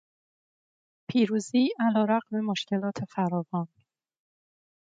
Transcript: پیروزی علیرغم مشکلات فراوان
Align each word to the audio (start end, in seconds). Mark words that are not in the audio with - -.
پیروزی 1.07 1.63
علیرغم 1.85 2.35
مشکلات 2.49 2.97
فراوان 3.13 3.67